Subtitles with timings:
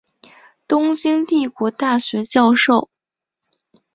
[0.67, 2.89] 东京帝国大学教授。